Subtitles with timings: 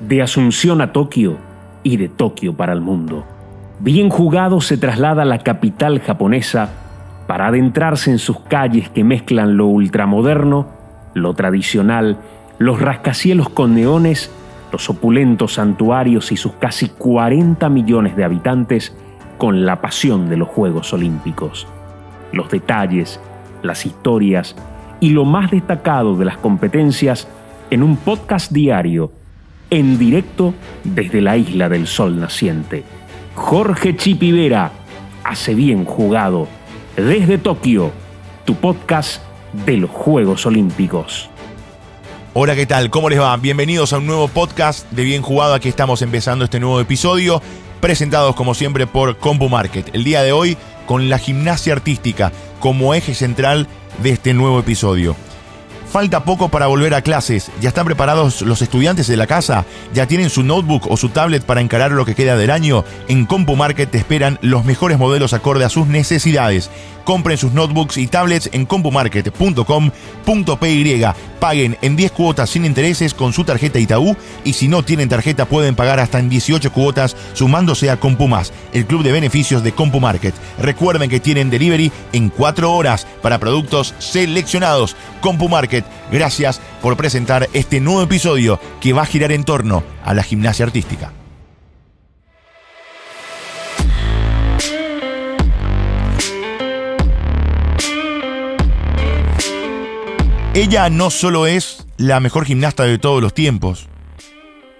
[0.00, 1.36] de Asunción a Tokio
[1.82, 3.24] y de Tokio para el mundo.
[3.78, 6.70] Bien jugado se traslada a la capital japonesa
[7.26, 10.68] para adentrarse en sus calles que mezclan lo ultramoderno,
[11.14, 12.18] lo tradicional,
[12.58, 14.30] los rascacielos con neones,
[14.72, 18.94] los opulentos santuarios y sus casi 40 millones de habitantes
[19.38, 21.66] con la pasión de los Juegos Olímpicos.
[22.32, 23.20] Los detalles,
[23.62, 24.56] las historias
[25.00, 27.28] y lo más destacado de las competencias
[27.70, 29.12] en un podcast diario
[29.70, 32.82] en directo desde la isla del sol naciente.
[33.34, 34.72] Jorge Chipivera
[35.24, 36.48] hace bien jugado
[36.96, 37.92] desde Tokio,
[38.44, 39.22] tu podcast
[39.64, 41.30] de los Juegos Olímpicos.
[42.34, 42.90] Hola, ¿qué tal?
[42.90, 43.36] ¿Cómo les va?
[43.36, 45.54] Bienvenidos a un nuevo podcast de Bien Jugado.
[45.54, 47.42] Aquí estamos empezando este nuevo episodio,
[47.80, 49.90] presentados como siempre por Compu Market.
[49.94, 53.66] El día de hoy con la gimnasia artística como eje central
[54.02, 55.16] de este nuevo episodio.
[55.90, 57.50] Falta poco para volver a clases.
[57.60, 59.64] ¿Ya están preparados los estudiantes de la casa?
[59.92, 62.84] ¿Ya tienen su notebook o su tablet para encarar lo que queda del año?
[63.08, 66.70] En CompuMarket te esperan los mejores modelos acorde a sus necesidades.
[67.10, 71.04] Compren sus notebooks y tablets en compumarket.com.py.
[71.40, 75.46] Paguen en 10 cuotas sin intereses con su tarjeta Itaú y si no tienen tarjeta
[75.46, 80.36] pueden pagar hasta en 18 cuotas sumándose a CompuMás, el club de beneficios de CompuMarket.
[80.60, 84.94] Recuerden que tienen delivery en 4 horas para productos seleccionados.
[85.20, 90.22] CompuMarket, gracias por presentar este nuevo episodio que va a girar en torno a la
[90.22, 91.10] gimnasia artística.
[100.60, 103.88] Ella no solo es la mejor gimnasta de todos los tiempos,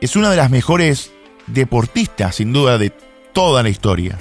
[0.03, 1.11] es una de las mejores
[1.47, 2.93] deportistas, sin duda, de
[3.33, 4.19] toda la historia.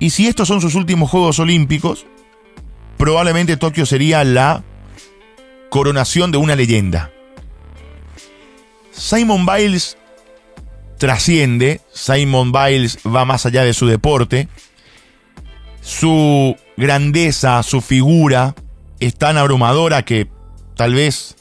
[0.00, 2.04] Y si estos son sus últimos Juegos Olímpicos,
[2.96, 4.64] probablemente Tokio sería la
[5.70, 7.12] coronación de una leyenda.
[8.90, 9.98] Simon Biles
[10.98, 14.48] trasciende, Simon Biles va más allá de su deporte,
[15.80, 18.56] su grandeza, su figura,
[19.00, 20.28] es tan abrumadora que
[20.76, 21.36] tal vez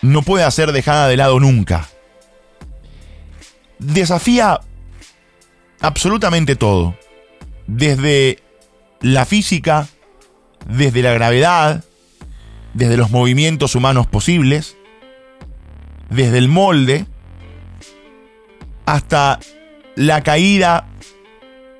[0.00, 1.88] no pueda ser dejada de lado nunca.
[3.78, 4.60] Desafía
[5.80, 6.96] absolutamente todo,
[7.66, 8.38] desde
[9.00, 9.88] la física,
[10.66, 11.84] desde la gravedad,
[12.74, 14.76] desde los movimientos humanos posibles,
[16.10, 17.06] desde el molde,
[18.86, 19.40] hasta
[19.96, 20.88] la caída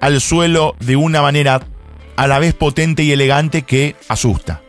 [0.01, 1.63] al suelo de una manera
[2.17, 4.63] a la vez potente y elegante que asusta.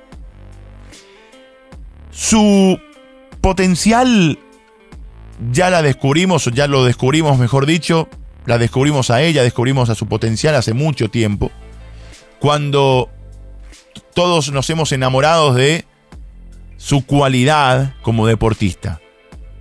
[2.14, 2.80] Su
[3.42, 4.40] potencial
[5.52, 8.08] ya la descubrimos, ya lo descubrimos, mejor dicho,
[8.46, 11.52] la descubrimos a ella, descubrimos a su potencial hace mucho tiempo,
[12.40, 13.10] cuando
[14.14, 15.86] todos nos hemos enamorado de
[16.78, 19.02] su cualidad como deportista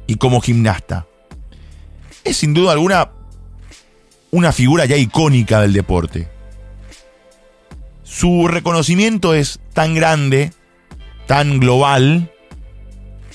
[0.06, 1.06] y como gimnasta.
[2.24, 3.10] Es sin duda alguna
[4.30, 6.28] una figura ya icónica del deporte.
[8.02, 10.52] Su reconocimiento es tan grande,
[11.26, 12.31] tan global,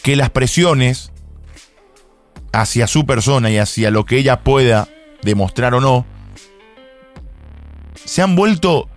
[0.02, 1.12] que las presiones
[2.52, 4.88] hacia su persona y hacia lo que ella pueda
[5.22, 6.06] demostrar o no,
[8.06, 8.90] se han vuelto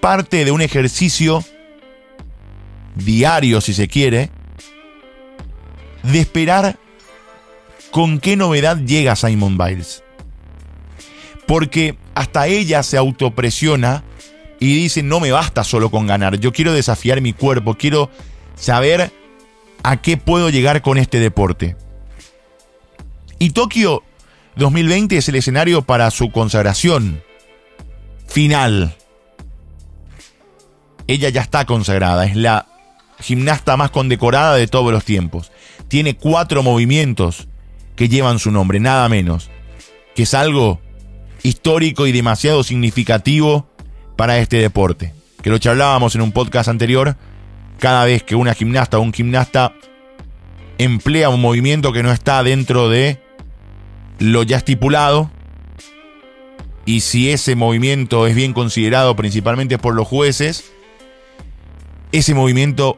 [0.00, 1.44] parte de un ejercicio
[2.94, 4.30] diario, si se quiere,
[6.02, 6.78] de esperar
[7.90, 10.02] con qué novedad llega Simon Biles.
[11.46, 14.04] Porque hasta ella se autopresiona
[14.60, 18.10] y dice, no me basta solo con ganar, yo quiero desafiar mi cuerpo, quiero
[18.54, 19.12] saber
[19.82, 21.76] a qué puedo llegar con este deporte.
[23.38, 24.02] Y Tokio
[24.56, 27.22] 2020 es el escenario para su consagración
[28.26, 28.96] final.
[31.06, 32.66] Ella ya está consagrada, es la
[33.20, 35.50] gimnasta más condecorada de todos los tiempos.
[35.88, 37.48] Tiene cuatro movimientos
[37.96, 39.50] que llevan su nombre, nada menos,
[40.14, 40.80] que es algo
[41.42, 43.68] histórico y demasiado significativo
[44.16, 45.14] para este deporte.
[45.42, 47.16] Que lo charlábamos en un podcast anterior
[47.80, 49.74] cada vez que una gimnasta o un gimnasta
[50.78, 53.20] emplea un movimiento que no está dentro de
[54.18, 55.30] lo ya estipulado,
[56.84, 60.72] y si ese movimiento es bien considerado principalmente por los jueces,
[62.12, 62.96] ese movimiento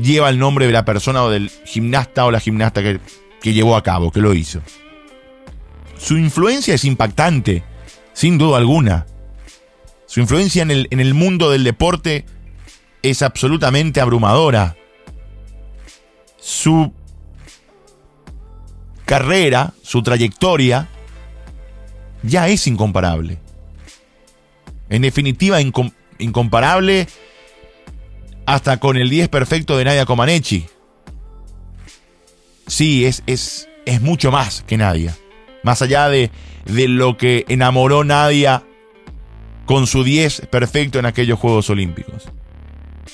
[0.00, 3.00] lleva el nombre de la persona o del gimnasta o la gimnasta que,
[3.40, 4.60] que llevó a cabo, que lo hizo.
[5.96, 7.62] Su influencia es impactante,
[8.12, 9.06] sin duda alguna.
[10.06, 12.24] Su influencia en el, en el mundo del deporte
[13.02, 14.76] es absolutamente abrumadora.
[16.38, 16.92] Su
[19.04, 20.88] carrera, su trayectoria,
[22.22, 23.38] ya es incomparable.
[24.90, 25.58] En definitiva,
[26.18, 27.06] incomparable
[28.46, 30.66] hasta con el 10 perfecto de Nadia Comaneci.
[32.66, 35.16] Sí, es, es, es mucho más que Nadia.
[35.62, 36.30] Más allá de,
[36.64, 38.62] de lo que enamoró Nadia
[39.66, 42.28] con su 10 perfecto en aquellos Juegos Olímpicos.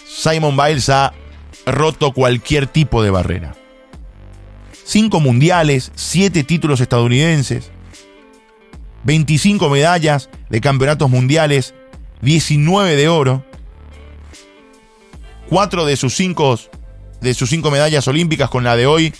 [0.06, 1.12] Simon Biles ha
[1.66, 3.54] roto cualquier tipo de barrera.
[4.84, 7.70] Cinco mundiales, siete títulos estadounidenses,
[9.04, 11.74] 25 medallas de campeonatos mundiales,
[12.22, 13.44] 19 de oro,
[15.48, 16.58] cuatro de sus cinco,
[17.20, 19.14] de sus cinco medallas olímpicas con la de hoy,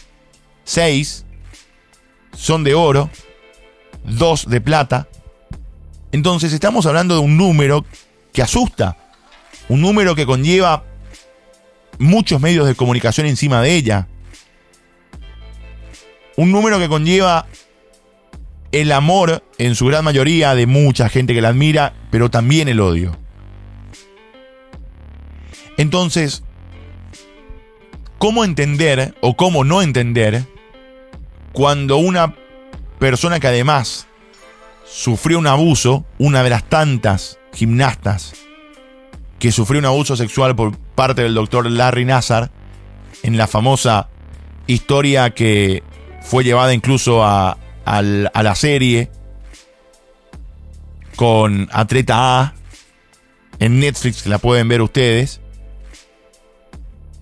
[0.64, 1.24] seis
[2.34, 3.10] son de oro,
[4.04, 5.08] dos de plata.
[6.12, 7.84] Entonces estamos hablando de un número
[8.32, 8.96] que asusta,
[9.68, 10.84] un número que conlleva
[11.98, 14.08] muchos medios de comunicación encima de ella.
[16.36, 17.46] Un número que conlleva
[18.72, 22.80] el amor, en su gran mayoría, de mucha gente que la admira, pero también el
[22.80, 23.16] odio.
[25.76, 26.42] Entonces,
[28.18, 30.44] ¿cómo entender o cómo no entender
[31.52, 32.34] cuando una
[32.98, 34.08] persona que además
[34.84, 38.34] sufrió un abuso, una de las tantas gimnastas
[39.44, 42.50] que sufrió un abuso sexual por parte del doctor Larry Nassar,
[43.22, 44.08] en la famosa
[44.66, 45.82] historia que
[46.22, 49.10] fue llevada incluso a, la serie
[51.14, 52.54] con Atleta A
[53.58, 55.42] en Netflix, la pueden ver ustedes.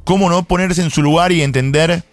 [0.04, 2.04] ¿Cómo no ponerse en su lugar y entender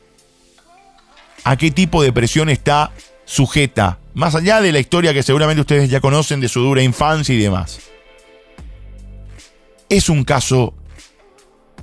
[1.44, 2.90] a qué tipo de presión está
[3.26, 7.36] sujeta, más allá de la historia que seguramente ustedes ya conocen de su dura infancia
[7.36, 7.80] y demás.
[9.90, 10.74] Es un caso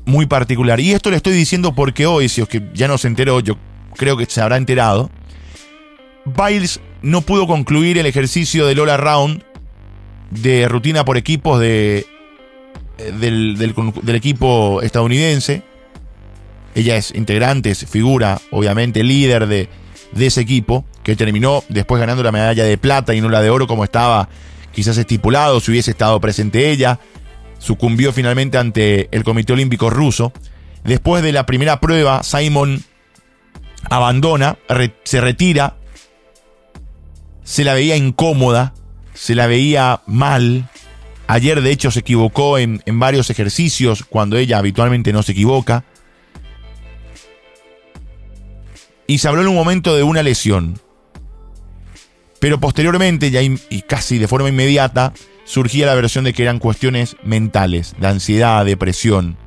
[0.04, 0.80] muy particular.
[0.80, 3.56] Y esto le estoy diciendo porque hoy, si que ya no se enteró, yo
[3.96, 5.10] creo que se habrá enterado,
[6.24, 9.44] Biles no pudo concluir el ejercicio del All Around
[10.30, 12.06] de rutina por equipos de,
[12.98, 15.62] eh, del, del equipo estadounidense.
[16.74, 19.68] Ella es integrante, es figura, obviamente, líder de,
[20.12, 23.50] de ese equipo, que terminó después ganando la medalla de plata y no la de
[23.50, 24.28] oro como estaba
[24.72, 27.00] quizás estipulado, si hubiese estado presente ella.
[27.58, 30.32] Sucumbió finalmente ante el Comité Olímpico ruso.
[30.84, 32.82] Después de la primera prueba, Simon
[33.90, 34.58] abandona,
[35.04, 35.76] se retira,
[37.42, 38.74] se la veía incómoda,
[39.14, 40.68] se la veía mal.
[41.26, 45.84] Ayer de hecho se equivocó en, en varios ejercicios cuando ella habitualmente no se equivoca.
[49.06, 50.80] y se habló en un momento de una lesión.
[52.40, 55.12] Pero posteriormente, ya y casi de forma inmediata,
[55.46, 59.38] surgía la versión de que eran cuestiones mentales, de ansiedad, depresión,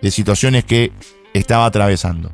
[0.00, 0.92] de situaciones que
[1.34, 2.30] estaba atravesando.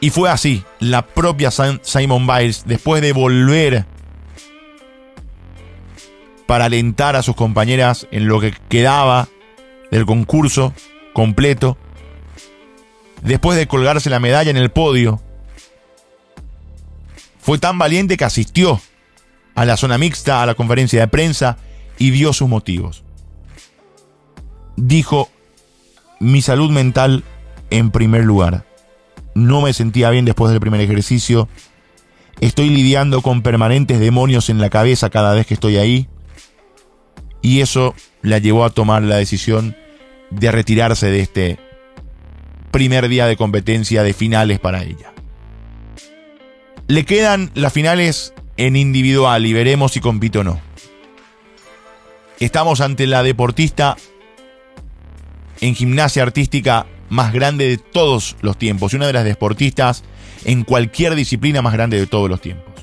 [0.00, 3.86] Y fue así, la propia Simon Biles, después de volver
[6.46, 9.28] para alentar a sus compañeras en lo que quedaba
[9.90, 10.72] del concurso
[11.12, 11.76] completo,
[13.22, 15.20] después de colgarse la medalla en el podio.
[17.40, 18.80] Fue tan valiente que asistió
[19.58, 21.56] a la zona mixta, a la conferencia de prensa
[21.98, 23.02] y dio sus motivos.
[24.76, 25.28] Dijo,
[26.20, 27.24] mi salud mental
[27.70, 28.64] en primer lugar.
[29.34, 31.48] No me sentía bien después del primer ejercicio.
[32.40, 36.06] Estoy lidiando con permanentes demonios en la cabeza cada vez que estoy ahí.
[37.42, 39.74] Y eso la llevó a tomar la decisión
[40.30, 41.58] de retirarse de este
[42.70, 45.12] primer día de competencia de finales para ella.
[46.86, 50.60] Le quedan las finales en individual y veremos si compite o no.
[52.38, 53.96] Estamos ante la deportista
[55.60, 60.04] en gimnasia artística más grande de todos los tiempos y una de las deportistas
[60.44, 62.74] en cualquier disciplina más grande de todos los tiempos.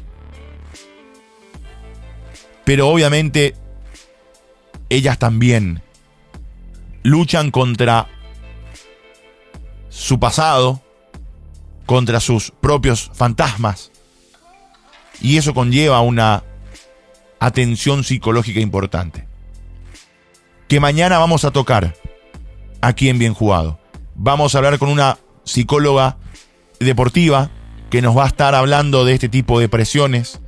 [2.63, 3.55] Pero obviamente
[4.89, 5.81] ellas también
[7.03, 8.07] luchan contra
[9.89, 10.81] su pasado,
[11.85, 13.91] contra sus propios fantasmas.
[15.21, 16.43] Y eso conlleva una
[17.39, 19.27] atención psicológica importante.
[20.67, 21.95] Que mañana vamos a tocar
[22.81, 23.79] aquí en Bien Jugado.
[24.15, 26.17] Vamos a hablar con una psicóloga
[26.79, 27.51] deportiva
[27.89, 30.41] que nos va a estar hablando de este tipo de presiones,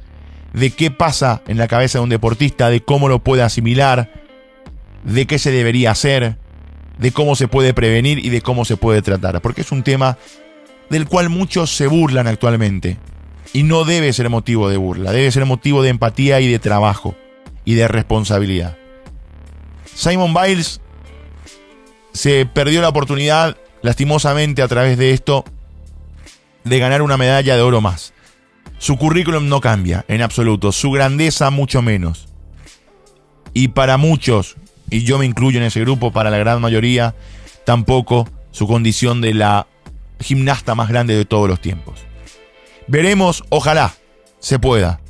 [0.53, 4.11] de qué pasa en la cabeza de un deportista, de cómo lo puede asimilar,
[5.03, 6.37] de qué se debería hacer,
[6.97, 10.17] de cómo se puede prevenir y de cómo se puede tratar, porque es un tema
[10.89, 12.97] del cual muchos se burlan actualmente.
[13.53, 17.15] Y no debe ser motivo de burla, debe ser motivo de empatía y de trabajo
[17.65, 18.77] y de responsabilidad.
[19.93, 20.79] Simon Biles
[22.13, 25.45] se perdió la oportunidad, lastimosamente a través de esto,
[26.63, 28.13] de ganar una medalla de oro más.
[28.79, 32.27] Su currículum no cambia en absoluto, su grandeza mucho menos.
[33.53, 34.55] Y para muchos,
[34.89, 37.15] y yo me incluyo en ese grupo, para la gran mayoría,
[37.65, 39.67] tampoco su condición de la
[40.19, 42.06] gimnasta más grande de todos los tiempos.
[42.87, 43.93] Veremos, ojalá
[44.39, 45.01] se pueda.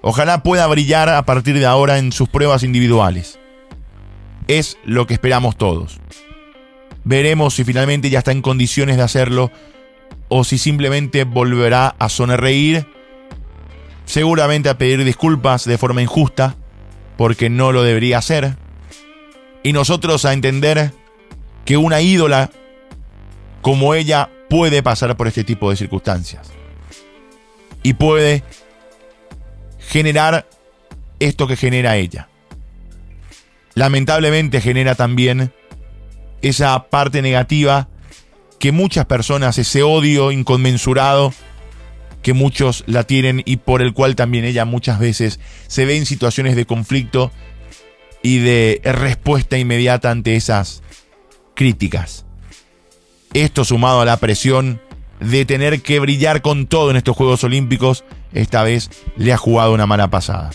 [0.00, 3.38] Ojalá pueda brillar a partir de ahora en sus pruebas individuales.
[4.48, 6.00] Es lo que esperamos todos.
[7.04, 9.50] Veremos si finalmente ya está en condiciones de hacerlo
[10.28, 12.86] o si simplemente volverá a sonreír,
[14.06, 16.56] seguramente a pedir disculpas de forma injusta,
[17.18, 18.56] porque no lo debería hacer,
[19.62, 20.92] y nosotros a entender
[21.66, 22.50] que una ídola
[23.60, 26.50] como ella puede pasar por este tipo de circunstancias
[27.82, 28.42] y puede
[29.78, 30.48] generar
[31.20, 32.28] esto que genera ella.
[33.74, 35.52] Lamentablemente genera también
[36.42, 37.88] esa parte negativa
[38.58, 41.32] que muchas personas, ese odio inconmensurado
[42.22, 46.06] que muchos la tienen y por el cual también ella muchas veces se ve en
[46.06, 47.32] situaciones de conflicto
[48.22, 50.82] y de respuesta inmediata ante esas
[51.54, 52.24] críticas.
[53.34, 54.80] Esto sumado a la presión
[55.22, 59.72] de tener que brillar con todo en estos Juegos Olímpicos, esta vez le ha jugado
[59.72, 60.50] una mala pasada.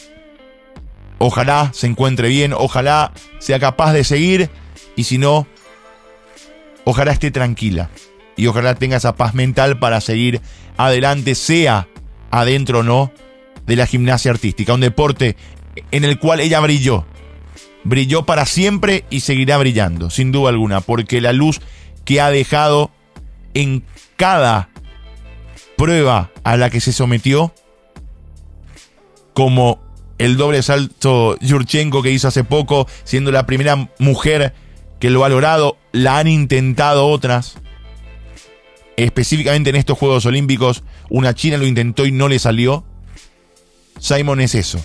[1.19, 4.50] Ojalá se encuentre bien, ojalá sea capaz de seguir
[4.95, 5.47] y si no,
[6.83, 7.89] ojalá esté tranquila
[8.36, 10.41] y ojalá tenga esa paz mental para seguir
[10.77, 11.88] adelante, sea
[12.29, 13.12] adentro o no,
[13.65, 15.36] de la gimnasia artística, un deporte
[15.91, 17.05] en el cual ella brilló.
[17.83, 21.62] Brilló para siempre y seguirá brillando, sin duda alguna, porque la luz
[22.05, 22.91] que ha dejado
[23.57, 23.83] en
[24.17, 24.69] cada
[25.77, 27.53] prueba a la que se sometió,
[29.33, 29.79] como
[30.19, 34.53] el doble salto Yurchenko que hizo hace poco, siendo la primera mujer
[34.99, 37.57] que lo ha logrado, la han intentado otras.
[38.95, 42.83] Específicamente en estos Juegos Olímpicos, una china lo intentó y no le salió.
[43.99, 44.79] Simon es eso.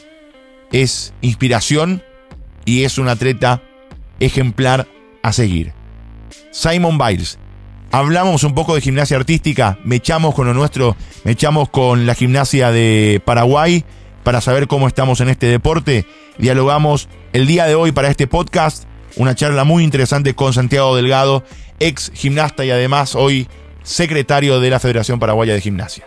[0.71, 2.02] Es inspiración
[2.64, 3.62] y es un atleta
[4.19, 4.88] ejemplar
[5.23, 5.75] a seguir.
[6.50, 7.38] Simon Biles.
[7.95, 12.15] Hablamos un poco de gimnasia artística, me echamos con lo nuestro, me echamos con la
[12.15, 13.85] gimnasia de Paraguay
[14.25, 16.07] para saber cómo estamos en este deporte.
[16.39, 18.85] Dialogamos el día de hoy para este podcast
[19.17, 21.45] una charla muy interesante con Santiago Delgado,
[21.81, 23.47] ex gimnasta y además hoy
[23.83, 26.07] secretario de la Federación Paraguaya de Gimnasia.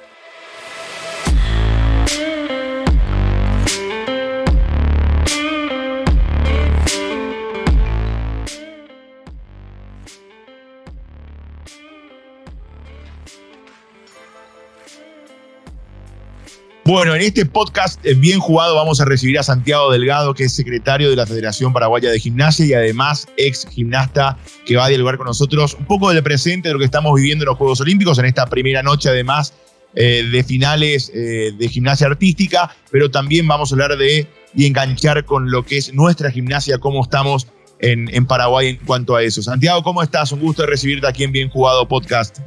[16.87, 20.53] Bueno, en este podcast eh, bien jugado vamos a recibir a Santiago Delgado, que es
[20.53, 24.37] secretario de la Federación Paraguaya de Gimnasia y además ex gimnasta
[24.67, 27.41] que va a dialogar con nosotros un poco del presente de lo que estamos viviendo
[27.43, 29.55] en los Juegos Olímpicos en esta primera noche además
[29.95, 35.25] eh, de finales eh, de gimnasia artística, pero también vamos a hablar de y enganchar
[35.25, 37.47] con lo que es nuestra gimnasia, cómo estamos
[37.79, 39.41] en, Paraguay en cuanto a eso.
[39.41, 40.31] Santiago, ¿cómo estás?
[40.31, 42.39] Un gusto recibirte aquí en Bien Jugado Podcast.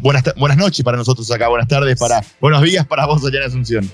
[0.00, 3.44] buenas, buenas noches para nosotros acá, buenas tardes, para, buenos días para vos allá en
[3.44, 3.90] Asunción.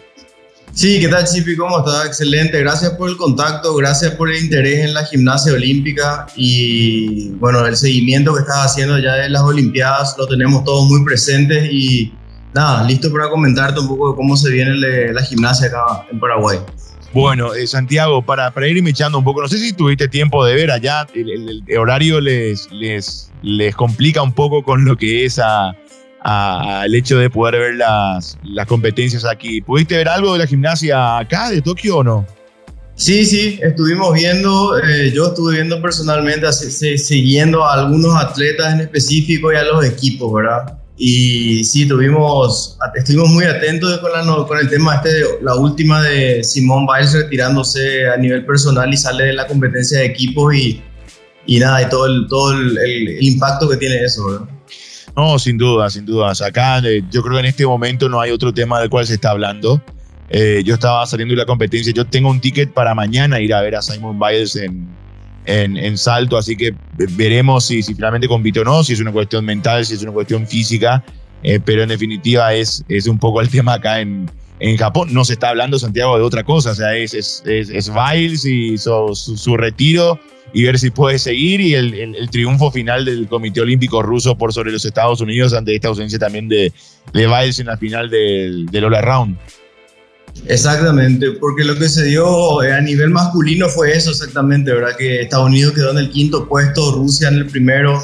[0.72, 1.56] Sí, ¿qué tal Chipi?
[1.56, 2.06] ¿Cómo estás?
[2.06, 2.60] Excelente.
[2.60, 7.76] Gracias por el contacto, gracias por el interés en la gimnasia olímpica y bueno, el
[7.76, 12.12] seguimiento que estás haciendo ya de las Olimpiadas lo tenemos todos muy presentes y
[12.52, 14.74] nada, listo para comentarte un poco de cómo se viene
[15.12, 16.58] la gimnasia acá en Paraguay.
[17.16, 20.54] Bueno, eh, Santiago, para, para ir echando un poco, no sé si tuviste tiempo de
[20.54, 26.94] ver allá, el, horario les, les, les complica un poco con lo que es el
[26.94, 29.62] hecho de poder ver las, las competencias aquí.
[29.62, 32.26] ¿Pudiste ver algo de la gimnasia acá, de Tokio o no?
[32.96, 39.50] Sí, sí, estuvimos viendo, eh, yo estuve viendo personalmente, siguiendo a algunos atletas en específico
[39.52, 40.78] y a los equipos, ¿verdad?
[40.98, 46.02] Y sí, tuvimos, estuvimos muy atentos con, la, con el tema este, de, la última
[46.02, 50.82] de Simón Biles retirándose a nivel personal y sale de la competencia de equipos y,
[51.44, 54.48] y nada, y todo el, todo el, el, impacto que tiene eso.
[55.14, 56.32] No, sin duda, sin duda.
[56.46, 59.14] acá eh, yo creo que en este momento no hay otro tema del cual se
[59.14, 59.82] está hablando.
[60.30, 63.60] Eh, yo estaba saliendo de la competencia, yo tengo un ticket para mañana ir a
[63.60, 64.88] ver a Simon Biles en,
[65.46, 66.74] en, salto, así que
[67.16, 70.12] veremos si, si finalmente compite o no, si es una cuestión mental, si es una
[70.12, 71.04] cuestión física,
[71.42, 75.08] eh, pero en definitiva es, es un poco el tema acá en, en Japón.
[75.12, 78.76] No se está hablando, Santiago, de otra cosa, o sea, es, es, es, Biles y
[78.78, 80.18] su, retiro
[80.52, 84.52] y ver si puede seguir y el, el, triunfo final del Comité Olímpico Ruso por
[84.52, 86.72] sobre los Estados Unidos ante esta ausencia también de,
[87.12, 89.36] de Biles en la final del, del All Around.
[90.46, 94.96] Exactamente, porque lo que se dio eh, a nivel masculino fue eso exactamente, ¿verdad?
[94.96, 98.02] Que Estados Unidos quedó en el quinto puesto, Rusia en el primero,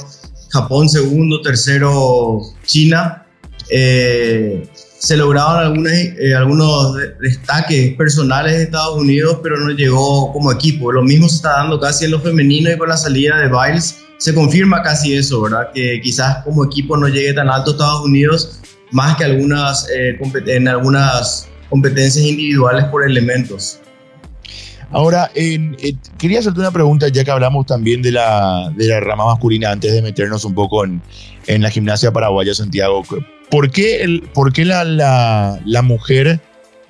[0.50, 3.26] Japón segundo, tercero China.
[3.70, 10.52] Eh, se lograron algunos, eh, algunos destaques personales de Estados Unidos, pero no llegó como
[10.52, 10.92] equipo.
[10.92, 13.96] Lo mismo se está dando casi en lo femenino y con la salida de Biles
[14.18, 15.70] se confirma casi eso, ¿verdad?
[15.74, 18.60] Que quizás como equipo no llegue tan alto Estados Unidos,
[18.92, 23.80] más que algunas, eh, en algunas competencias individuales por elementos.
[24.90, 25.30] Ahora,
[26.18, 29.90] quería hacerte una pregunta, ya que hablamos también de la, de la rama masculina, antes
[29.90, 31.00] de meternos un poco en,
[31.46, 33.02] en la gimnasia paraguaya, Santiago.
[33.50, 36.40] ¿Por qué, el, por qué la, la, mujer,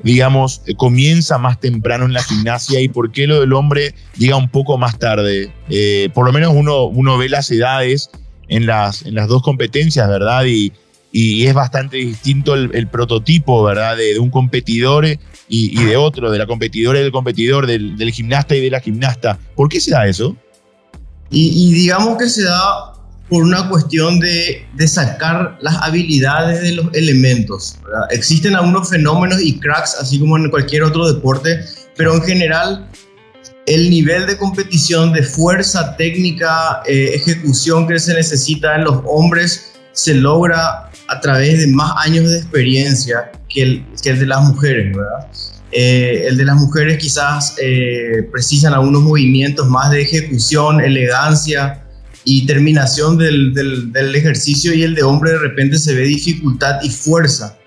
[0.02, 4.48] digamos, comienza más temprano en la gimnasia y por qué lo del hombre llega un
[4.48, 5.52] poco más tarde?
[5.70, 8.10] Eh, por lo menos uno, uno ve las edades
[8.48, 10.44] en las, en las dos competencias, ¿verdad?
[10.44, 10.72] Y,
[11.12, 13.98] y es bastante distinto el, prototipo, ¿verdad?
[13.98, 15.06] De, un competidor
[15.46, 19.38] y, de otro, de la competidora y del competidor, del, gimnasta y de la gimnasta.
[19.54, 20.34] ¿Por qué se da eso?
[21.30, 22.94] Y, digamos que se da
[23.28, 27.78] por una cuestión de, de sacar las habilidades de los elementos.
[28.10, 31.60] Existen algunos fenómenos y cracks, así como en cualquier otro deporte,
[31.96, 32.88] pero en general
[33.66, 39.71] el nivel de competición, de fuerza, técnica, eh, ejecución que se necesita en los hombres
[39.92, 44.42] se logra a través de más años de experiencia que el, que el de las
[44.42, 45.28] mujeres, ¿verdad?
[45.70, 51.82] Eh, el de las mujeres quizás eh, precisan algunos movimientos más de ejecución, elegancia
[52.24, 56.90] y terminación del, del, ejercicio y el de hombre de repente se ve dificultad y
[56.90, 57.58] fuerza.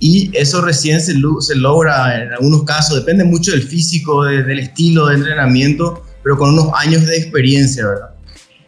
[0.00, 5.06] Y eso recién se, se logra en algunos casos, depende mucho del físico, del estilo
[5.06, 8.10] de entrenamiento, pero con unos años de experiencia, ¿verdad?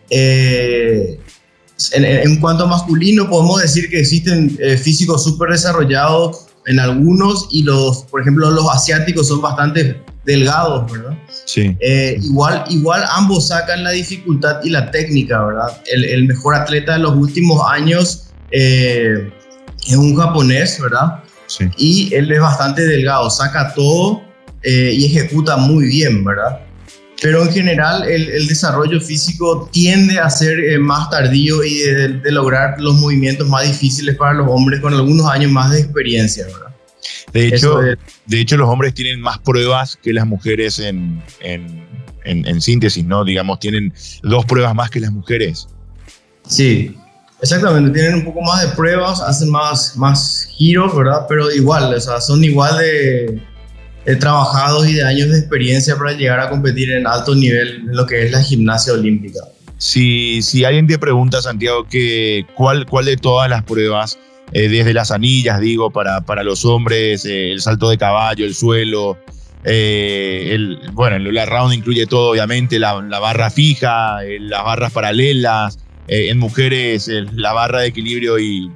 [0.09, 1.19] Eh,
[1.92, 7.62] en, cuanto a masculino, podemos decir que existen eh, físicos súper desarrollados en algunos y
[7.62, 11.16] los, por ejemplo, los asiáticos son bastante delgados, ¿verdad?
[11.45, 11.76] Sí.
[11.80, 15.80] Eh, igual, igual ambos sacan la dificultad y la técnica, ¿verdad?
[15.92, 19.30] El, mejor atleta de los últimos años eh,
[19.87, 21.23] es un japonés, ¿verdad?
[21.47, 21.68] Sí.
[21.76, 24.23] Y él es bastante delgado, saca todo
[24.64, 26.66] y ejecuta muy bien, ¿verdad?
[27.23, 32.81] Pero en general el, desarrollo físico tiende a ser eh, más tardío y de, lograr
[32.81, 36.75] los movimientos más difíciles para los hombres con algunos años más de experiencia, ¿verdad?
[37.33, 37.81] De hecho,
[38.27, 41.87] de hecho los hombres tienen más pruebas que las mujeres en, en,
[42.25, 43.25] en, síntesis, ¿no?
[43.25, 45.69] Digamos, tienen dos pruebas más que las mujeres.
[46.47, 46.97] Sí,
[47.41, 51.26] exactamente, tienen un poco más de pruebas, hacen más, más giros, ¿verdad?
[51.29, 53.43] Pero igual, o sea, son igual de
[54.21, 58.06] trabajados y de años de experiencia para llegar a competir en alto nivel en lo
[58.06, 59.40] que es la gimnasia olímpica.
[59.78, 64.19] Si, si alguien te pregunta, Santiago, que cuál, cuál de todas las pruebas,
[64.52, 68.54] eh, desde las anillas, digo, para, para los hombres, eh, el salto de caballo, el
[68.54, 69.19] suelo,
[69.64, 76.38] eh, el, bueno, la round incluye todo, obviamente, la barra fija, las barras paralelas, en
[76.38, 78.71] mujeres la barra de equilibrio y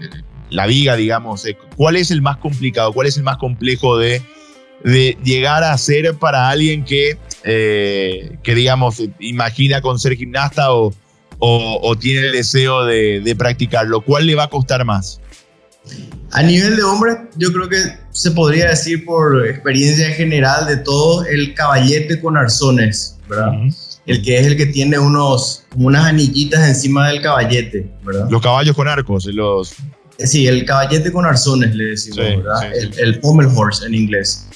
[0.51, 1.47] la viga, digamos.
[1.77, 2.93] ¿Cuál es el más complicado?
[2.93, 4.21] ¿Cuál es el más complejo de
[4.85, 10.93] de llegar a ser para alguien que, eh, que digamos, imagina con ser gimnasta o,
[11.39, 14.03] o, tiene el deseo de, de practicarlo?
[14.03, 15.21] ¿Cuál le va a costar más?
[16.33, 17.77] A nivel de hombre, yo creo que
[18.13, 23.53] se podría decir por experiencia general de todo el caballete con arzones, ¿verdad?
[24.07, 28.29] El que es el que tiene unos, unas anillitas encima del caballete, ¿verdad?
[28.31, 29.75] Los caballos con arcos, los...
[30.19, 32.73] Sí, el caballete con arzones le decimos, ¿verdad?
[32.75, 34.47] El, el pommel horse en inglés.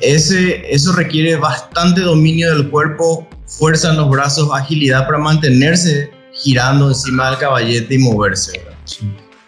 [0.00, 6.88] Ese, eso requiere bastante dominio del cuerpo, fuerza en los brazos, agilidad para mantenerse girando
[6.88, 8.60] encima del caballete y moverse.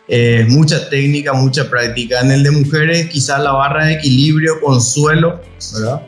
[0.09, 2.21] Eh, mucha técnica, mucha práctica.
[2.21, 5.41] En el de mujeres, quizás la barra de equilibrio con suelo,
[5.75, 6.03] ¿verdad?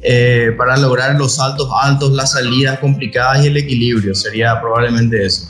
[0.00, 4.14] Eh, para lograr los saltos altos, las salidas complicadas y el equilibrio.
[4.14, 5.46] Sería probablemente eso.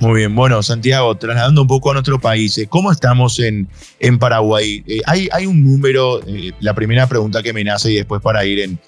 [0.00, 4.18] Muy bien, bueno, Santiago, trasladando un poco a nuestro país, eh, ¿cómo estamos en, en
[4.18, 4.82] Paraguay?
[4.86, 8.42] Eh, hay, hay un número, eh, la primera pregunta que me nace y después para
[8.46, 8.80] ir en,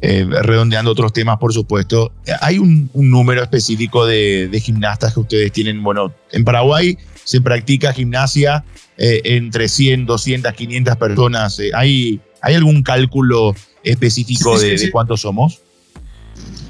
[0.00, 5.50] redondeando otros temas, por supuesto, ¿hay un, un número específico de, de, gimnastas que ustedes
[5.50, 5.82] tienen?
[5.82, 8.64] Bueno, en Paraguay se practica gimnasia
[8.96, 11.58] entre 100, 200, 500 personas.
[11.74, 15.63] ¿hay, ¿Hay algún cálculo específico de, de cuántos somos?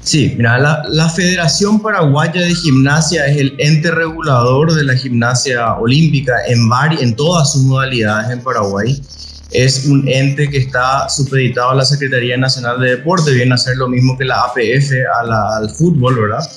[0.05, 6.45] Sí, mira, la, Federación Paraguaya de Gimnasia es el ente regulador de la gimnasia olímpica
[6.47, 6.59] en,
[6.99, 9.01] en todas sus modalidades en Paraguay.
[9.49, 13.77] Es un ente que está supeditado a la Secretaría Nacional de Deporte, viene a ser
[13.77, 14.91] lo mismo que la APF
[15.23, 16.47] al fútbol, ¿verdad?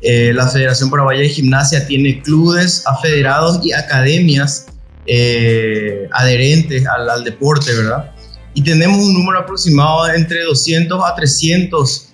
[0.00, 4.66] Eh, la Federación Paraguaya de Gimnasia tiene clubes afederados y academias
[5.06, 8.10] eh, adherentes al, al deporte, ¿verdad?
[8.52, 12.05] Y tenemos un número aproximado entre 200 a 300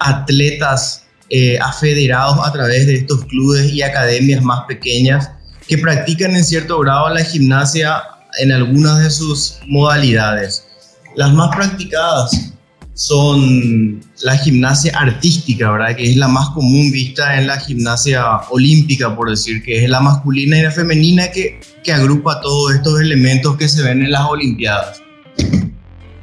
[0.00, 5.30] atletas eh, afederados a través de estos clubes y academias más pequeñas
[5.68, 8.02] que practican en cierto grado la gimnasia
[8.40, 10.66] en algunas de sus modalidades.
[11.14, 12.52] Las más practicadas
[12.94, 15.96] son la gimnasia artística, ¿verdad?
[15.96, 20.00] Que es la más común vista en la gimnasia olímpica, por decir, que es la
[20.00, 24.26] masculina y la femenina que, que agrupa todos estos elementos que se ven en las
[24.28, 25.00] Olimpiadas.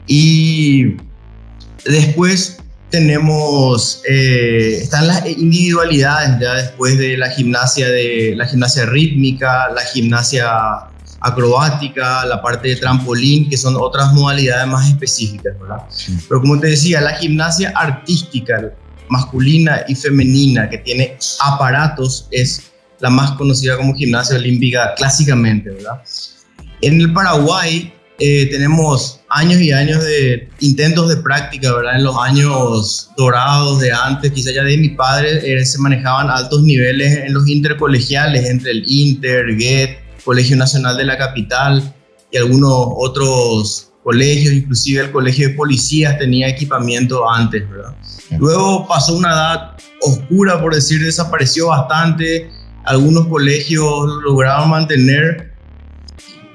[0.06, 0.98] Y
[1.86, 2.58] después
[2.90, 9.82] tenemos, eh, están las individualidades ya después de la gimnasia, de, la gimnasia rítmica, la
[9.82, 10.50] gimnasia
[11.20, 15.84] acrobática, la parte de trampolín, que son otras modalidades más específicas, ¿verdad?
[16.30, 18.72] Pero como te decía, la gimnasia artística,
[19.10, 26.02] masculina y femenina, que tiene aparatos, es la más conocida como gimnasia olímpica clásicamente, ¿verdad?
[26.82, 31.98] En el Paraguay eh, tenemos años y años de intentos de práctica, ¿verdad?
[31.98, 36.64] En los años dorados de antes, quizá ya de mi padre, eh, se manejaban altos
[36.64, 41.94] niveles en los intercolegiales, entre el Inter, GET, Colegio Nacional de la Capital
[42.32, 47.96] y algunos otros colegios, inclusive el Colegio de Policías tenía equipamiento antes, ¿verdad?
[48.40, 52.50] Luego pasó una edad oscura, por decir, desapareció bastante,
[52.86, 55.54] algunos colegios lograron mantener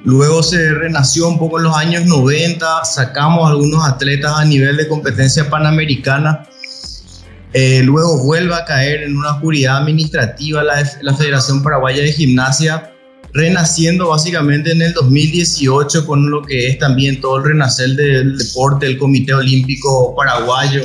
[0.04, 4.88] Luego se renació un poco en los años 90, sacamos algunos atletas a nivel de
[4.88, 6.44] competencia panamericana.
[7.52, 12.92] Eh, luego vuelve a caer en una oscuridad administrativa la, la Federación Paraguaya de Gimnasia,
[13.32, 18.86] renaciendo básicamente en el 2018 con lo que es también todo el renacer del deporte,
[18.86, 20.82] el Comité Olímpico Paraguayo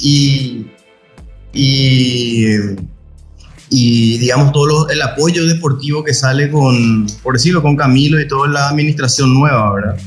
[0.00, 0.66] y,
[1.54, 2.44] y
[3.68, 8.48] y digamos todo el apoyo deportivo que sale con, por decirlo, con Camilo y toda
[8.48, 9.98] la administración nueva, ¿verdad?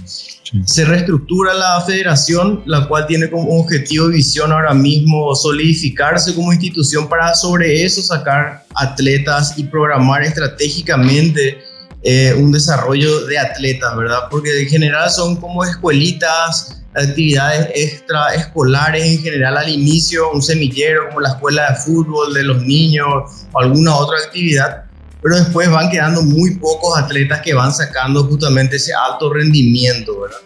[0.65, 6.51] Se reestructura la federación, la cual tiene como objetivo y visión ahora mismo solidificarse como
[6.51, 11.59] institución para sobre eso sacar atletas y programar estratégicamente
[12.01, 14.21] eh, un desarrollo de atletas, ¿verdad?
[14.31, 21.21] Porque en general son como escuelitas, actividades extraescolares en general al inicio, un semillero como
[21.21, 23.07] la escuela de fútbol de los niños
[23.51, 24.83] o alguna otra actividad,
[25.21, 30.37] pero después van quedando muy pocos atletas que van sacando justamente ese alto rendimiento, ¿verdad?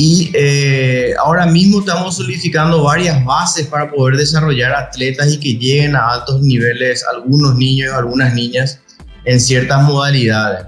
[0.00, 5.96] Y eh, ahora mismo estamos solidificando varias bases para poder desarrollar atletas y que lleguen
[5.96, 8.78] a altos niveles, algunos niños, algunas niñas,
[9.24, 10.66] en ciertas modalidades.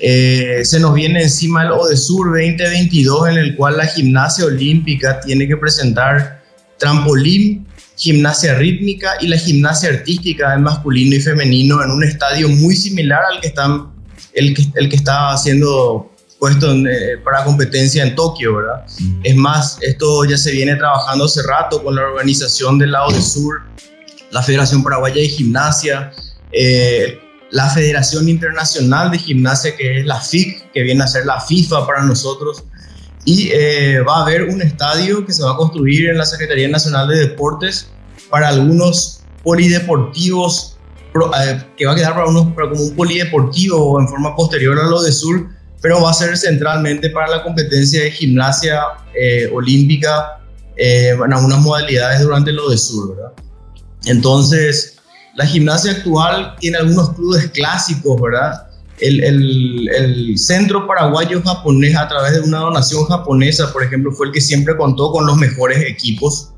[0.00, 5.48] Eh, se nos viene encima el ODESUR 2022 en el cual la gimnasia olímpica tiene
[5.48, 6.42] que presentar
[6.78, 12.76] trampolín, gimnasia rítmica y la gimnasia artística en masculino y femenino en un estadio muy
[12.76, 13.94] similar al que están
[14.34, 18.84] el que, el que está siendo puesto eh, para competencia en Tokio, ¿verdad?
[19.22, 23.62] Es más, esto ya se viene trabajando hace rato con la organización del lado sur,
[24.30, 26.12] la Federación Paraguaya de Gimnasia,
[26.52, 27.18] eh,
[27.50, 31.86] la Federación Internacional de Gimnasia, que es la FIC, que viene a ser la FIFA
[31.86, 32.64] para nosotros.
[33.24, 36.68] Y eh, va a haber un estadio que se va a construir en la Secretaría
[36.68, 37.88] Nacional de Deportes
[38.30, 40.76] para algunos polideportivos,
[41.40, 45.02] eh, que va a quedar para unos como un polideportivo en forma posterior a lo
[45.02, 45.48] de Sur,
[45.80, 48.82] pero va a ser centralmente para la competencia de gimnasia
[49.14, 50.40] eh, olímpica
[50.78, 53.16] en algunas modalidades durante lo de Sur.
[54.04, 54.95] Entonces,
[55.36, 58.68] la gimnasia actual tiene algunos clubes clásicos, ¿verdad?
[58.98, 64.32] El, el, Centro Paraguayo Japonés, a través de una donación japonesa, por ejemplo, fue el
[64.32, 66.52] que siempre contó con los mejores equipos.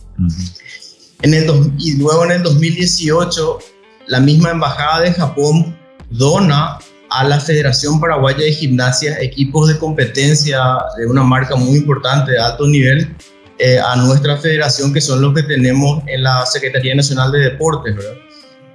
[1.22, 3.58] en el y luego en el 2018,
[4.06, 5.76] la misma Embajada de Japón
[6.10, 6.78] dona
[7.10, 10.60] a la Federación Paraguaya de Gimnasia equipos de competencia
[10.96, 13.16] de una marca muy importante, de alto nivel,
[13.58, 17.96] eh, a nuestra federación, que son los que tenemos en la Secretaría Nacional de Deportes,
[17.96, 18.27] ¿verdad?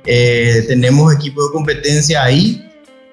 [0.05, 2.69] Eh, tenemos equipo de competencia ahí.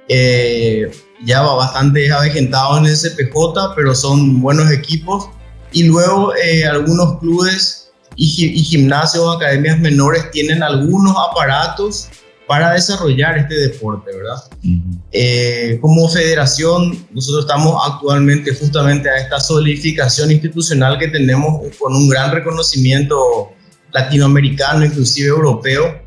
[0.08, 0.90] Eh,
[1.24, 5.28] ya va bastante avejentado en el CPJ, pero son buenos equipos.
[5.72, 8.26] Y luego eh, algunos clubes y,
[8.64, 12.08] gimnasios o academias menores tienen algunos aparatos
[12.46, 15.78] para desarrollar este deporte, ¿verdad?
[15.80, 22.32] como federación, nosotros estamos actualmente justamente a esta solidificación institucional que tenemos con un gran
[22.32, 23.52] reconocimiento
[23.92, 25.99] latinoamericano, inclusive europeo,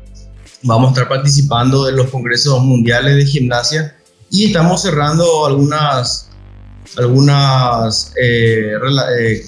[0.64, 3.96] vamos a estar participando de los congresos mundiales de gimnasia
[4.30, 6.30] y estamos cerrando algunas,
[6.96, 8.72] algunas eh,
[9.20, 9.42] eh,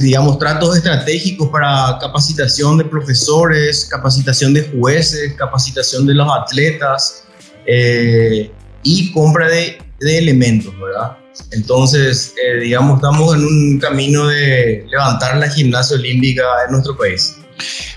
[0.00, 7.24] digamos, tratos estratégicos para capacitación de profesores, capacitación de jueces, capacitación de los atletas
[7.66, 8.50] eh,
[8.84, 11.16] y compra de, de, elementos, ¿verdad?
[11.50, 17.37] Entonces, digamos, estamos en un camino de levantar la gimnasia olímpica en nuestro país.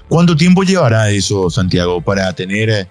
[0.08, 2.88] ¿Cuánto tiempo llevará eso, Santiago, para tener eh,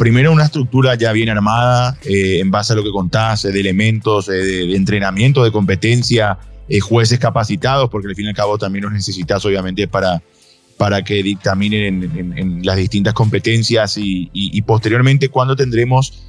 [0.00, 4.30] primero una estructura ya bien armada eh, en base a lo que contaste, de elementos,
[4.30, 6.38] eh, de, entrenamiento, de competencia,
[6.70, 10.22] eh, jueces capacitados, porque al fin y al cabo también los necesitas obviamente para,
[10.78, 16.22] para que dictaminen en, las distintas competencias y, posteriormente cuando tendremos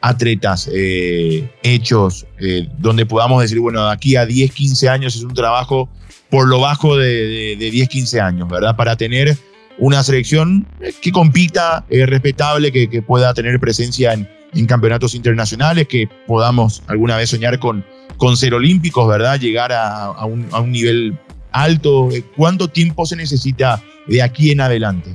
[0.00, 5.22] atletas eh, hechos eh, donde podamos decir, bueno, de aquí a 10, 15 años es
[5.22, 5.88] un trabajo
[6.30, 8.76] por lo bajo de, de, 10, 15 años, ¿verdad?
[8.76, 9.36] Para tener
[9.78, 10.66] una selección
[11.00, 17.58] que compita, respetable, que, pueda tener presencia en, campeonatos internacionales, que podamos alguna vez soñar
[17.58, 17.84] con,
[18.18, 19.40] con ser olímpicos, ¿verdad?
[19.40, 21.18] Llegar a, a un nivel
[21.52, 22.08] alto.
[22.36, 25.14] ¿Cuánto tiempo se necesita de aquí en adelante?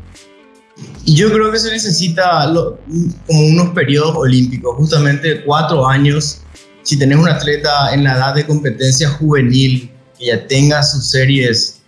[1.05, 2.51] Yo creo que se necesita
[3.27, 6.39] como unos periodos olímpicos, justamente cuatro años.
[6.83, 11.81] Si tenés un atleta en la edad de competencia juvenil, que ya tenga sus series,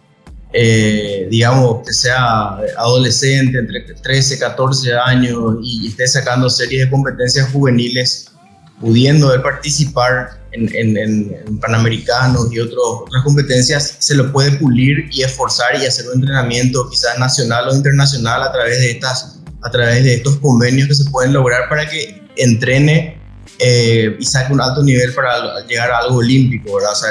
[0.53, 7.51] eh, digamos, que sea adolescente, entre 13, 14 años, y esté sacando series de competencias
[7.51, 8.31] juveniles,
[8.79, 16.07] pudiendo participar en, Panamericanos y otras competencias, se lo puede pulir y esforzar y hacer
[16.07, 20.87] un entrenamiento quizás nacional o internacional a través de, estas, a través de estos convenios
[20.87, 23.17] que se pueden lograr para que entrene
[23.59, 26.91] eh, y saque un alto nivel para llegar a algo olímpico, ¿verdad?
[26.91, 27.09] O sea,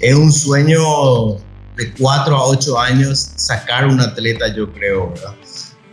[0.00, 1.36] es un sueño
[1.76, 5.12] de 4 a 8 años sacar un atleta, yo creo.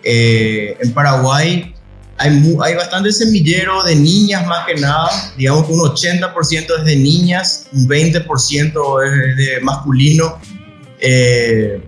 [0.04, 1.74] Eh, en Paraguay
[2.22, 6.96] hay, hay bastante semillero de niñas más que nada, digamos que un 80% es de
[6.96, 10.40] niñas, un 20% es de masculino.
[11.00, 11.82] Eh,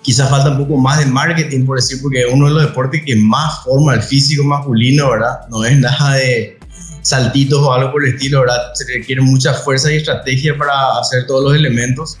[0.00, 3.02] quizás falta un poco más de marketing, por decir, porque es uno de los deportes
[3.04, 5.40] que más forma el físico masculino, ¿verdad?
[5.50, 6.58] No es nada de
[7.02, 8.72] saltitos o algo por el estilo, ¿verdad?
[8.74, 12.18] Se requiere mucha fuerza y estrategia para hacer todos los elementos.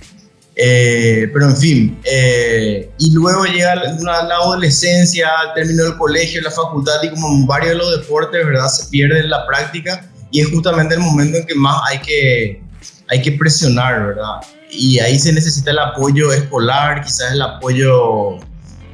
[0.56, 6.50] Eh, pero en fin, eh, y luego llega la, la, adolescencia, término del colegio, la
[6.50, 8.68] facultad y como en varios de los deportes, ¿verdad?
[8.68, 12.62] Se pierde la práctica y es justamente el momento en que más hay que,
[13.08, 14.40] hay que presionar, ¿verdad?
[14.70, 18.38] Y ahí se necesita el apoyo escolar, quizás el apoyo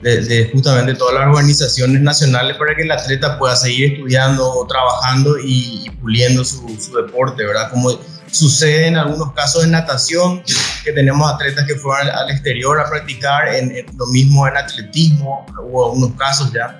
[0.03, 5.37] de, justamente todas las organizaciones nacionales para que el atleta pueda seguir estudiando o trabajando
[5.43, 7.71] y, puliendo su, su deporte, ¿verdad?
[7.71, 7.91] Como
[8.31, 10.43] Sucede en algunos casos en natación,
[10.85, 15.87] que tenemos atletas que fueron al, exterior a practicar, en, lo mismo en atletismo, hubo
[15.87, 16.79] algunos casos ya.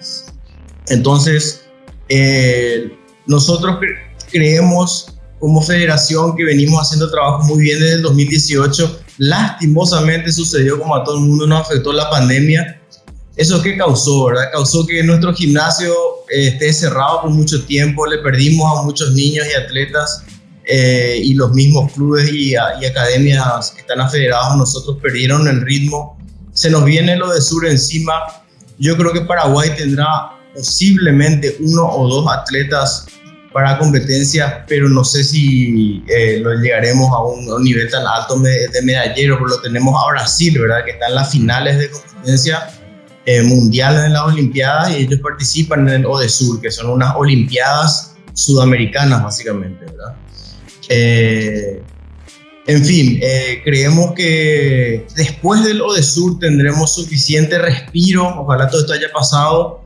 [0.89, 1.63] Entonces,
[2.09, 2.93] eh,
[3.27, 3.79] nosotros
[4.31, 9.01] creemos como federación que venimos haciendo trabajo muy bien desde el 2018.
[9.19, 12.83] Lastimosamente sucedió como a todo el mundo nos afectó la pandemia.
[13.37, 14.51] ¿Eso qué causó, verdad?
[14.51, 15.93] Causó que nuestro gimnasio
[16.31, 20.25] eh, esté cerrado por mucho tiempo, le perdimos a muchos niños y atletas
[20.65, 26.19] eh, y los mismos clubes y, academias que están afederados a nosotros perdieron el ritmo.
[26.55, 28.15] Se nos viene lo de sur encima.
[28.79, 33.07] Yo creo que Paraguay tendrá posiblemente uno o dos atletas
[33.53, 38.69] para competencia, pero no sé si eh, lo llegaremos a un, nivel tan alto de,
[38.83, 40.85] medallero, pero lo tenemos a Brasil, ¿verdad?
[40.87, 42.71] Que está en las finales de competencia
[43.27, 48.15] eh, mundial en las Olimpiadas y ellos participan en el ODESUR, que son unas Olimpiadas
[48.33, 50.15] sudamericanas básicamente, ¿verdad?
[50.89, 51.83] Eh,
[52.67, 59.11] en fin, eh, creemos que después del ODESUR tendremos suficiente respiro, ojalá todo esto haya
[59.13, 59.85] pasado,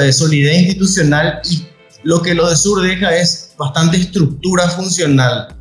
[0.00, 1.66] eh, solidez institucional y
[2.02, 5.56] lo que el ODESUR deja es bastante estructura funcional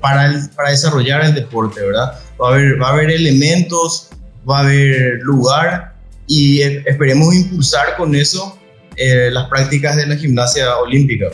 [0.00, 2.18] para, para desarrollar el deporte, ¿verdad?
[2.40, 4.10] Va a, haber, va a haber elementos,
[4.48, 5.89] va a haber lugar
[6.32, 8.56] y esperemos impulsar con eso
[8.96, 11.26] las prácticas de la gimnasia olímpica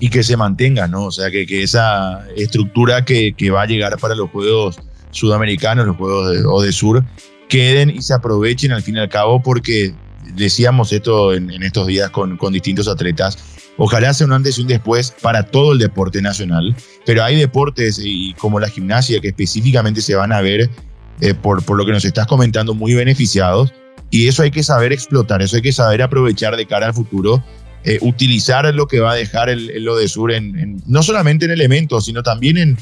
[0.00, 1.04] y que se mantenga, ¿no?
[1.04, 4.78] O sea, que, que esa estructura que, que, va a llegar para los Juegos
[5.10, 7.04] Sudamericanos, los Juegos de, o de Sur,
[7.48, 9.94] queden y se aprovechen al fin y al cabo, porque
[10.34, 13.38] decíamos esto en, en estos días con, con distintos atletas,
[13.78, 16.74] ojalá sea un antes y un después para todo el deporte nacional,
[17.04, 20.68] pero hay deportes y como la gimnasia que específicamente se van a ver,
[21.20, 23.72] eh, por, por lo que nos estás comentando, muy beneficiados.
[24.16, 27.44] Y eso hay que saber explotar, eso hay que saber aprovechar de cara al futuro
[27.84, 32.06] eh, utilizar lo que va a dejar el, el Odesur en, no solamente en elementos,
[32.06, 32.78] sino también en,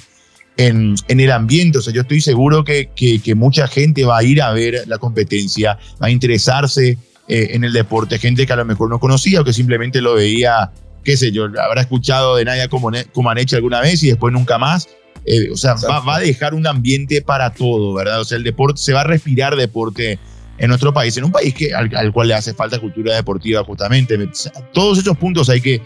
[0.57, 1.79] en, en, el ambiente.
[1.79, 4.99] O sea, yo estoy seguro que, que, mucha gente va a ir a ver la
[4.99, 9.41] competencia, va a interesarse eh, en el deporte, gente que a lo mejor no conocía
[9.41, 10.71] o que simplemente lo veía,
[11.03, 14.33] qué sé yo, habrá escuchado de Nadia como, como han hecho alguna vez y después
[14.33, 14.89] nunca más.
[15.27, 18.21] Eh, o sea, va, va, a dejar un ambiente para todo, ¿verdad?
[18.21, 20.19] O sea, el deporte, se va a respirar deporte
[20.59, 24.19] en nuestro país, en un país que, al, cual le hace falta cultura deportiva justamente.
[24.73, 25.83] Todos esos puntos hay que,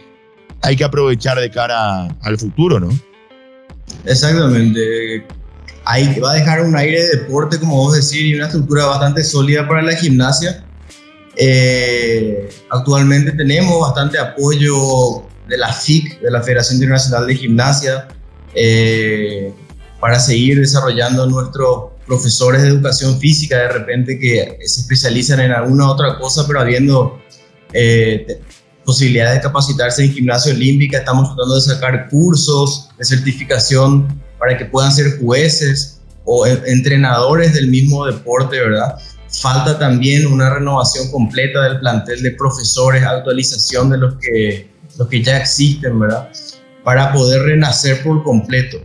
[0.62, 2.90] hay que aprovechar de cara al futuro, ¿no?
[4.04, 5.24] Exactamente.
[5.84, 9.24] Hay, va a dejar un aire de deporte, como vos decís, y una estructura bastante
[9.24, 10.64] sólida para la gimnasia.
[11.36, 18.08] Eh, actualmente tenemos bastante apoyo de la FIC, de la Federación Internacional de Gimnasia.
[18.54, 19.52] Eh,
[20.00, 25.90] para seguir desarrollando nuestros profesores de educación física de repente que se especializan en alguna
[25.90, 27.20] otra cosa, pero habiendo
[27.72, 28.40] eh,
[28.84, 34.64] posibilidades de capacitarse en gimnasia olímpica, estamos tratando de sacar cursos de certificación para que
[34.64, 38.98] puedan ser jueces o entrenadores del mismo deporte, ¿verdad?
[39.42, 45.22] Falta también una renovación completa del plantel de profesores, actualización de los que, los que
[45.22, 46.30] ya existen, ¿verdad?
[46.82, 48.78] Para poder renacer por completo.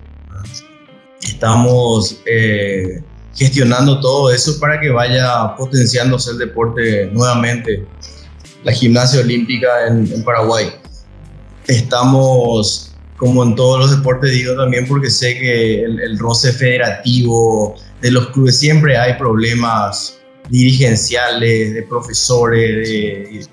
[1.22, 3.02] Estamos eh,
[3.36, 7.86] gestionando todo eso para que vaya potenciándose el deporte nuevamente,
[8.64, 10.72] la gimnasia olímpica en, Paraguay.
[11.68, 18.12] Estamos, como en todos los deportes, digo también porque sé que el, roce federativo de
[18.12, 20.20] los clubes siempre hay problemas
[20.50, 22.90] dirigenciales, de profesores,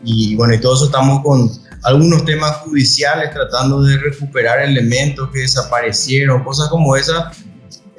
[0.05, 1.51] y, bueno, y todo eso estamos con
[1.85, 7.37] algunos temas judiciales tratando de recuperar elementos que desaparecieron, cosas como esas,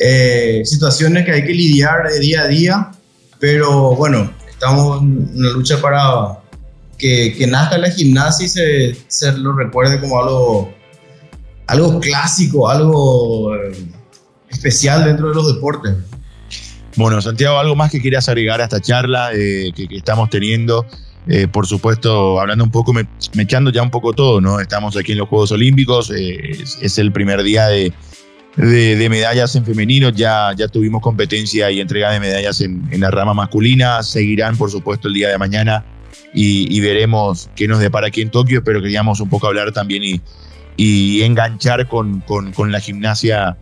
[0.04, 2.92] eh, situaciones que hay que lidiar de día a día,
[3.40, 6.40] pero bueno, estamos en una lucha para
[6.98, 10.74] que, nazca la gimnasia y se, lo recuerde como algo,
[11.68, 13.74] algo clásico, algo eh,
[14.50, 15.94] especial dentro de los deportes.
[16.96, 20.88] Bueno, Santiago, ¿algo más que quieras agregar a esta charla eh, que, estamos teniendo?
[21.52, 24.60] por supuesto, hablando un poco, me, echando ya un poco todo, ¿no?
[24.60, 27.94] Estamos aquí en los Juegos Olímpicos, es, el primer día de,
[28.56, 30.10] de, medallas en femenino.
[30.10, 34.04] Ya, ya tuvimos competencia y entrega de medallas en, la rama masculina.
[34.04, 35.84] Seguirán, por supuesto, el día de mañana
[36.34, 38.64] y, veremos qué nos depara aquí en Tokio.
[38.64, 40.22] Pero queríamos un poco hablar también y,
[40.78, 43.58] y enganchar con, con, la gimnasia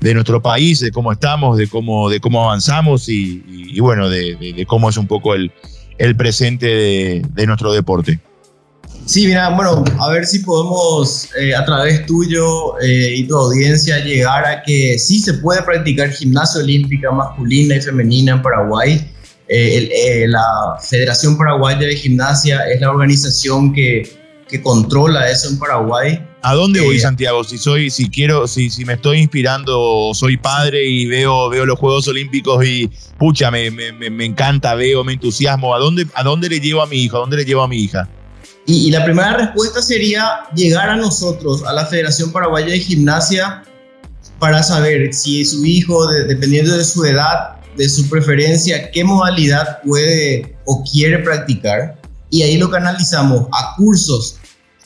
[0.00, 4.66] de nuestro país, de cómo estamos, de cómo, de cómo avanzamos y, bueno, de, de,
[4.66, 5.52] cómo es un poco el,
[5.98, 8.18] el presente de nuestro deporte.
[9.12, 14.02] Sí, mira, bueno, a ver si podemos eh, a través tuyo eh, y tu audiencia
[14.02, 19.12] llegar a que sí se puede practicar gimnasia olímpica masculina y femenina en Paraguay.
[19.48, 20.42] Eh, la
[20.80, 24.10] Federación Paraguaya de Gimnasia es la organización que,
[24.48, 26.26] que controla eso en Paraguay.
[26.40, 27.44] ¿A dónde voy, Santiago?
[27.44, 31.78] Si soy, si quiero, si, si me estoy inspirando, soy padre y veo, veo los
[31.78, 35.74] Juegos Olímpicos y pucha, me, me, me encanta, veo, me entusiasmo.
[35.74, 37.18] ¿A dónde, ¿A dónde le llevo a mi hijo?
[37.18, 38.08] ¿A dónde le llevo a mi hija?
[38.66, 43.64] Y, la primera respuesta sería llegar a nosotros, a la Federación Paraguaya de Gimnasia,
[44.38, 50.56] para saber si su hijo, dependiendo de su edad, de su preferencia, qué modalidad puede
[50.64, 52.00] o quiere practicar.
[52.30, 54.36] Y ahí lo canalizamos a cursos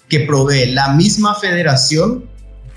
[0.09, 2.29] que provee la misma federación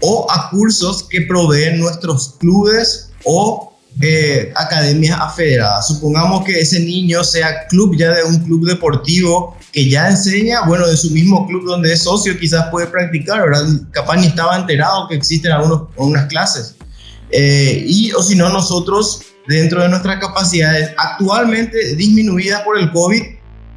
[0.02, 3.69] o a cursos que proveen nuestros clubes o
[4.02, 5.88] eh, academias afederadas.
[5.88, 10.88] Supongamos que ese niño sea club ya de un club deportivo que ya enseña, bueno,
[10.88, 13.66] de su mismo club donde es socio, quizás puede practicar, ¿verdad?
[13.92, 16.76] Capaz ni estaba enterado que existen algunos, algunas clases.
[17.32, 23.22] Eh, y o si no, nosotros, dentro de nuestras capacidades actualmente disminuidas por el COVID,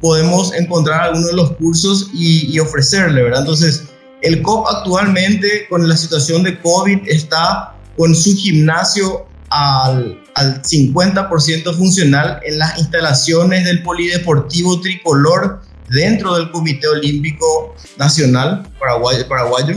[0.01, 3.41] podemos encontrar algunos de los cursos y, y ofrecerle, ¿verdad?
[3.41, 3.83] Entonces,
[4.21, 11.77] el COP actualmente, con la situación de COVID, está con su gimnasio al, al 50%
[11.77, 19.75] funcional en las instalaciones del Polideportivo Tricolor dentro del Comité Olímpico Nacional paraguayo, paraguayo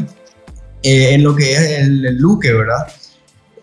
[0.82, 2.86] eh, en lo que es el, el Luque, ¿verdad?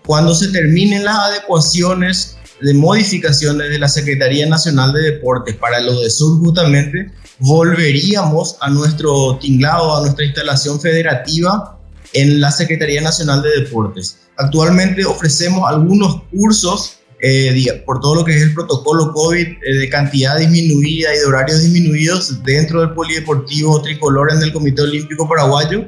[0.06, 5.99] Cuando se terminen las adecuaciones de modificaciones de la Secretaría Nacional de Deportes para lo
[5.99, 11.80] de Sur justamente, volveríamos a nuestro tinglado, a nuestra instalación federativa
[12.13, 14.23] en la Secretaría Nacional de Deportes.
[14.38, 19.89] Actualmente ofrecemos algunos cursos eh, por todo lo que es el protocolo COVID eh, de
[19.89, 25.86] cantidad disminuida y de horarios disminuidos dentro del Polideportivo Tricolor en el Comité Olímpico Paraguayo.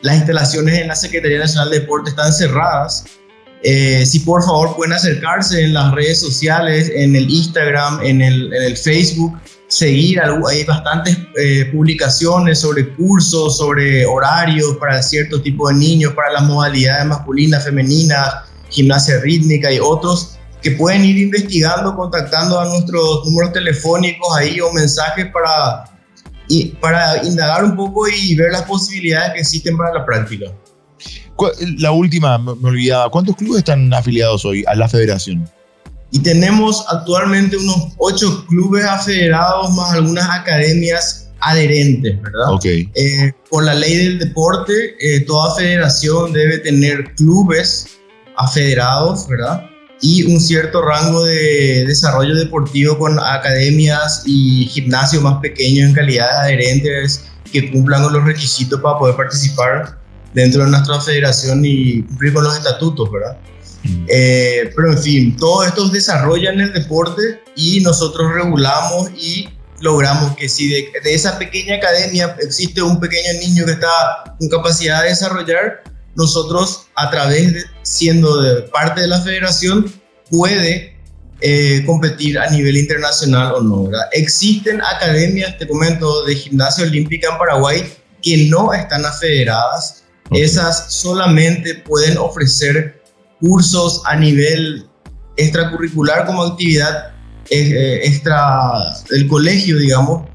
[0.00, 3.04] Las instalaciones en la Secretaría Nacional de Deportes están cerradas.
[3.62, 8.76] Eh, si por favor pueden acercarse en las redes sociales, en el Instagram, en el
[8.76, 9.38] Facebook,
[9.78, 11.18] seguir, hay bastantes
[11.72, 18.44] publicaciones sobre cursos, sobre horarios para ciertos tipos de niños, para las modalidades masculinas, femeninas,
[18.70, 24.72] gimnasia rítmica y otros que pueden ir investigando, contactando a nuestros números telefónicos ahí o
[24.72, 25.84] mensajes para,
[26.48, 30.46] y, para indagar un poco y ver las posibilidades que existen para la práctica.
[31.78, 35.46] La última, me olvidaba, ¿cuántos clubes están afiliados hoy a la federación?
[36.10, 42.52] Y tenemos actualmente unos ocho clubes afederados más algunas academias adherentes, ¿verdad?
[42.52, 42.64] Ok.
[42.64, 47.98] Eh, por la ley del deporte, eh, toda federación debe tener clubes
[48.36, 49.68] afederados, ¿verdad?
[50.00, 56.26] y un cierto rango de desarrollo deportivo con academias y gimnasios más pequeños en calidad
[56.30, 59.98] de adherentes que cumplan con los requisitos para poder participar
[60.34, 63.38] dentro de nuestra federación y cumplir con los estatutos, ¿verdad?
[64.08, 69.48] Eh, pero en fin, todo esto desarrolla en el deporte y nosotros regulamos y
[69.80, 75.02] logramos que si de, esa pequeña academia existe un pequeño niño que está con capacidad
[75.02, 75.82] de desarrollar,
[76.14, 79.92] nosotros a través de siendo de parte de la federación
[80.30, 80.96] puede
[81.40, 83.90] eh, competir a nivel internacional o no.
[84.12, 90.04] Existen academias, te comento, de gimnasia olímpica en Paraguay que no están afederadas.
[90.30, 92.93] Esas solamente pueden ofrecer
[93.44, 94.86] cursos a nivel
[95.36, 97.12] extracurricular como actividad
[97.50, 98.72] eh, extra
[99.10, 100.26] del colegio, digamos,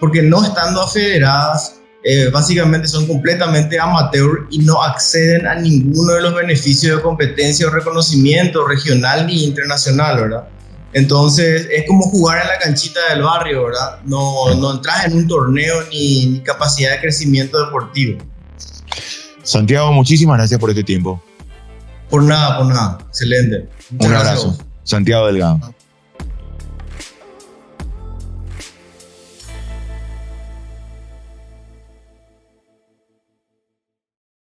[0.00, 6.22] porque no estando afederadas, eh, básicamente son completamente amateur y no acceden a ninguno de
[6.22, 10.48] los beneficios de competencia o reconocimiento regional ni internacional, ¿verdad?
[10.94, 14.00] Entonces es como jugar en la canchita del barrio, ¿verdad?
[14.04, 18.18] No, no entras en un torneo ni, ni capacidad de crecimiento deportivo.
[19.42, 21.22] Santiago, muchísimas gracias por este tiempo.
[22.10, 22.98] Por nada, por nada.
[23.08, 23.68] Excelente.
[23.98, 24.56] Un abrazo.
[24.84, 25.74] Santiago Delgado.